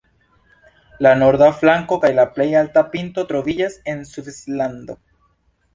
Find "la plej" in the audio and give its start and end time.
2.21-2.49